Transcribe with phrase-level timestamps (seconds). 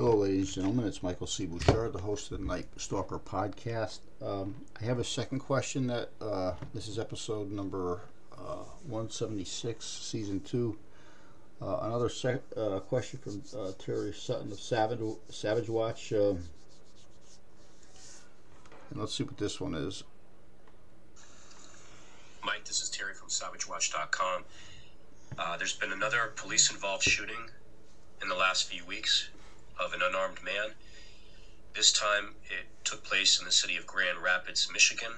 [0.00, 0.86] Hello, ladies and gentlemen.
[0.86, 1.44] It's Michael C.
[1.44, 3.98] Bouchard, the host of the Night Stalker podcast.
[4.22, 8.00] Um, I have a second question that uh, this is episode number
[8.32, 10.78] uh, 176, season 2.
[11.60, 16.14] Uh, another sec- uh, question from uh, Terry Sutton of Savage, Savage Watch.
[16.14, 16.44] Um,
[18.90, 20.02] and let's see what this one is.
[22.42, 24.44] Mike, this is Terry from SavageWatch.com.
[25.36, 27.50] Uh, there's been another police involved shooting
[28.22, 29.28] in the last few weeks
[29.80, 30.72] of an unarmed man.
[31.74, 35.12] This time it took place in the city of Grand Rapids, Michigan.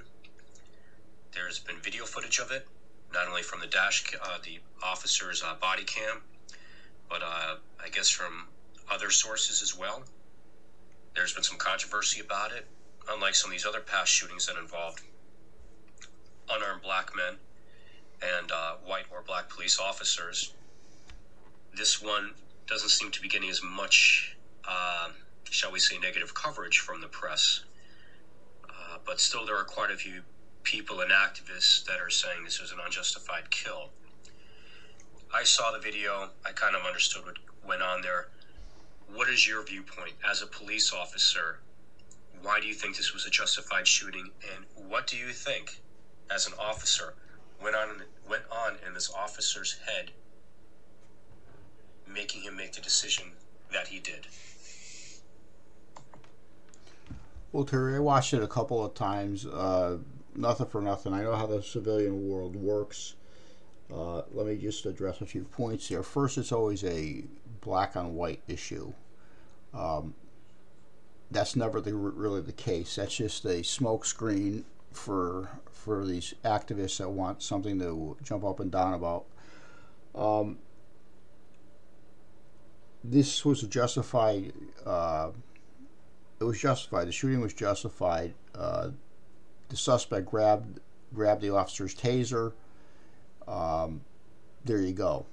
[1.33, 2.67] There's been video footage of it,
[3.11, 6.21] not only from the dash, uh, the officer's uh, body cam,
[7.09, 8.47] but uh, I guess from
[8.89, 10.03] other sources as well.
[11.15, 12.65] There's been some controversy about it,
[13.09, 15.01] unlike some of these other past shootings that involved
[16.49, 17.35] unarmed black men
[18.21, 20.53] and uh, white or black police officers.
[21.75, 22.31] This one
[22.67, 24.32] doesn't seem to be getting as much
[24.67, 25.09] uh,
[25.49, 27.61] shall we say, negative coverage from the press.
[28.69, 30.21] Uh, but still, there are quite a few
[30.63, 33.89] people and activists that are saying this was an unjustified kill.
[35.33, 38.29] I saw the video, I kind of understood what went on there.
[39.13, 41.59] What is your viewpoint as a police officer?
[42.41, 44.29] Why do you think this was a justified shooting?
[44.55, 45.81] And what do you think,
[46.31, 47.15] as an officer,
[47.61, 50.11] went on went on in this officer's head,
[52.07, 53.31] making him make the decision
[53.73, 54.27] that he did?
[57.51, 59.45] Well, Terry, I watched it a couple of times.
[59.45, 59.97] Uh,
[60.35, 61.13] nothing for nothing.
[61.13, 63.15] I know how the civilian world works.
[63.93, 66.01] Uh, let me just address a few points here.
[66.01, 67.23] First, it's always a
[67.61, 68.93] black on white issue.
[69.73, 70.15] Um,
[71.29, 72.95] that's never the, really the case.
[72.95, 78.71] That's just a smokescreen for for these activists that want something to jump up and
[78.71, 79.25] down about.
[80.15, 80.59] Um,
[83.03, 84.53] this was justified.
[84.85, 85.31] Uh,
[86.39, 87.07] it was justified.
[87.07, 88.33] The shooting was justified.
[88.55, 88.89] Uh,
[89.69, 90.79] the suspect grabbed
[91.13, 92.53] grabbed the officer's taser.
[93.47, 94.01] Um,
[94.65, 95.25] there you go.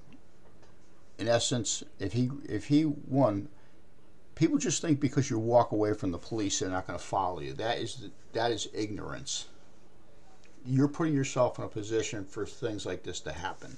[1.17, 3.49] In essence, if he if he won,
[4.35, 7.39] people just think because you walk away from the police, they're not going to follow
[7.39, 7.53] you.
[7.53, 9.47] That is that is ignorance.
[10.65, 13.77] You're putting yourself in a position for things like this to happen.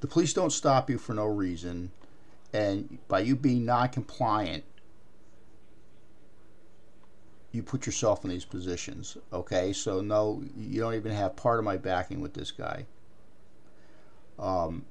[0.00, 1.90] The police don't stop you for no reason,
[2.52, 4.64] and by you being non-compliant,
[7.52, 9.16] you put yourself in these positions.
[9.32, 12.86] Okay, so no, you don't even have part of my backing with this guy.
[14.38, 14.84] Um,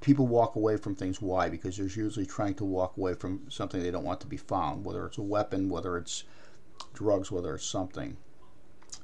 [0.00, 1.20] people walk away from things.
[1.20, 1.48] Why?
[1.48, 4.84] Because they're usually trying to walk away from something they don't want to be found,
[4.84, 6.24] whether it's a weapon, whether it's
[6.94, 8.16] drugs, whether it's something.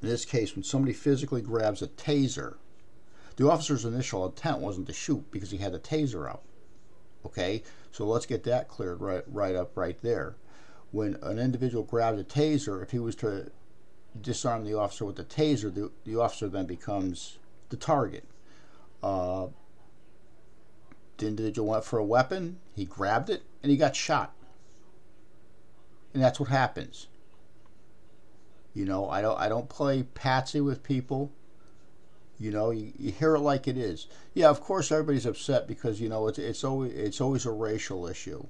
[0.02, 2.56] In this case, when somebody physically grabs a taser,
[3.36, 6.42] the officer's initial intent wasn't to shoot because he had the taser out.
[7.24, 10.36] Okay, so let's get that cleared right, right up right there
[10.96, 13.50] when an individual grabs a taser, if he was to
[14.20, 17.38] disarm the officer with the taser, the, the officer then becomes
[17.68, 18.24] the target.
[19.02, 19.48] Uh,
[21.18, 24.34] the individual went for a weapon, he grabbed it, and he got shot.
[26.14, 27.08] And that's what happens.
[28.72, 31.30] You know, I don't I don't play patsy with people.
[32.38, 34.08] You know, you, you hear it like it is.
[34.34, 38.06] Yeah, of course everybody's upset because you know it's it's always it's always a racial
[38.06, 38.46] issue.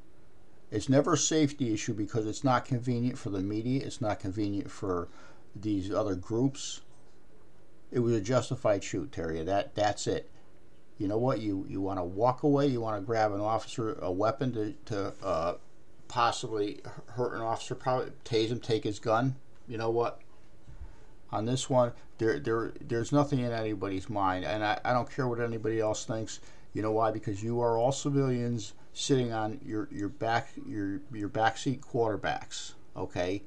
[0.70, 3.84] It's never a safety issue because it's not convenient for the media.
[3.84, 5.08] It's not convenient for
[5.54, 6.80] these other groups.
[7.92, 9.42] It was a justified shoot, Terry.
[9.44, 10.28] That that's it.
[10.98, 11.40] You know what?
[11.40, 12.66] You you want to walk away.
[12.66, 15.54] You want to grab an officer, a weapon to to uh,
[16.08, 16.80] possibly
[17.10, 19.36] hurt an officer, probably tase him, take his gun.
[19.68, 20.20] You know what?
[21.32, 25.26] On this one, there there there's nothing in anybody's mind, and I, I don't care
[25.26, 26.40] what anybody else thinks.
[26.72, 27.10] You know why?
[27.10, 32.74] Because you are all civilians sitting on your your back your your backseat quarterbacks.
[32.96, 33.42] Okay.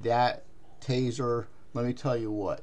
[0.00, 0.44] That
[0.80, 1.46] taser.
[1.72, 2.62] Let me tell you what.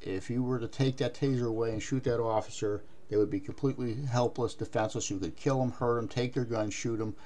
[0.00, 3.40] If you were to take that taser away and shoot that officer, they would be
[3.40, 5.10] completely helpless, defenseless.
[5.10, 7.16] You could kill them, hurt them, take their gun, shoot them.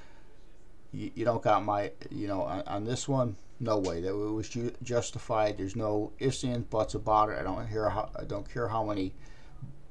[0.93, 4.01] You, you don't got my, you know, on, on this one, no way.
[4.01, 5.59] That it was ju- justified.
[5.59, 7.39] There's no ifs and buts about it.
[7.39, 9.13] I don't hear how, I don't care how many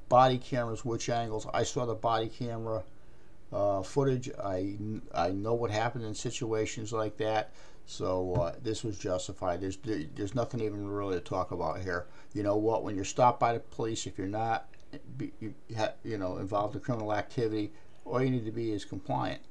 [0.09, 1.47] body cameras, which angles.
[1.53, 2.83] I saw the body camera
[3.51, 4.29] uh, footage.
[4.43, 4.77] I,
[5.13, 7.51] I know what happened in situations like that.
[7.85, 9.59] So uh, this was justified.
[9.59, 12.05] There's there's nothing even really to talk about here.
[12.33, 12.83] You know what?
[12.83, 14.67] When you're stopped by the police, if you're not
[15.19, 15.53] you,
[16.03, 17.71] you know involved in criminal activity,
[18.05, 19.41] all you need to be is compliant.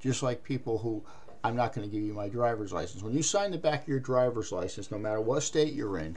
[0.00, 1.02] Just like people who
[1.44, 3.02] I'm not going to give you my driver's license.
[3.02, 6.16] When you sign the back of your driver's license, no matter what state you're in,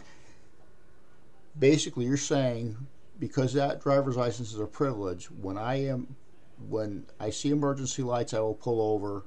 [1.57, 2.77] basically you're saying
[3.19, 6.15] because that driver's license is a privilege, when I am
[6.69, 9.23] when I see emergency lights, I will pull over.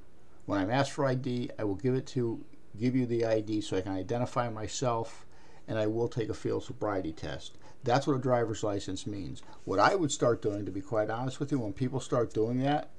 [0.46, 2.44] When I'm asked for ID, I will give it to
[2.78, 5.26] give you the ID so I can identify myself,
[5.66, 7.56] and I will take a field sobriety test.
[7.82, 9.42] That's what a driver's license means.
[9.64, 12.60] What I would start doing, to be quite honest with you, when people start doing
[12.60, 12.90] that,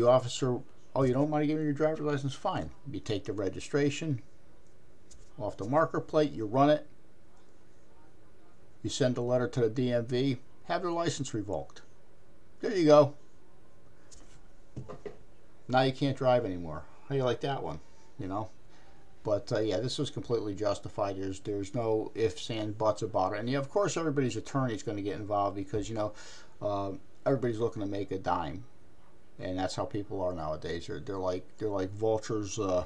[0.00, 0.58] the officer,
[0.94, 2.34] oh, you don't give me your driver's license?
[2.34, 2.70] Fine.
[2.90, 4.22] You take the registration
[5.38, 6.86] off the marker plate, you run it,
[8.82, 11.82] you send a letter to the DMV, have their license revoked.
[12.60, 13.14] There you go.
[15.68, 16.82] Now you can't drive anymore.
[17.08, 17.80] How do you like that one?
[18.18, 18.50] You know?
[19.22, 21.16] But uh, yeah, this was completely justified.
[21.16, 23.40] There's there's no ifs and buts about it.
[23.40, 26.12] And yeah, of course, everybody's attorney is going to get involved because you know
[26.62, 26.92] uh,
[27.26, 28.64] everybody's looking to make a dime,
[29.38, 30.86] and that's how people are nowadays.
[30.86, 32.84] They're they're like they're like vultures uh,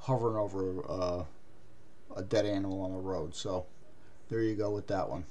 [0.00, 1.24] hovering over uh,
[2.16, 3.34] a dead animal on the road.
[3.34, 3.66] So
[4.28, 5.24] there you go with that one.